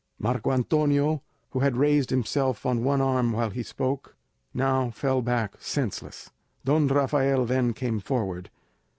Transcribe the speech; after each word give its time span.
Marco 0.17 0.51
Antonio, 0.51 1.21
who 1.51 1.59
had 1.59 1.77
raised 1.77 2.09
himself 2.09 2.65
on 2.65 2.83
one 2.83 3.01
arm 3.01 3.33
while 3.33 3.51
he 3.51 3.61
spoke, 3.61 4.15
now 4.51 4.89
fell 4.89 5.21
back 5.21 5.53
senseless. 5.59 6.31
Don 6.65 6.87
Rafael 6.87 7.45
then 7.45 7.71
came 7.73 7.99
forward. 7.99 8.49